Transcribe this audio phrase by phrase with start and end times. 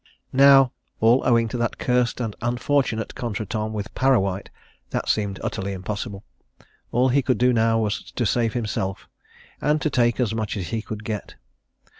[0.33, 4.49] Now all owing to that cursed and unfortunate contretemps with Parrawhite,
[4.89, 6.23] that seemed utterly impossible
[6.91, 9.07] all he could do now was to save himself
[9.61, 11.35] and to take as much as he could get.